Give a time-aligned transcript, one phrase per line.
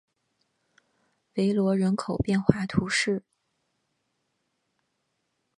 [1.35, 3.23] 韦罗人口变化图示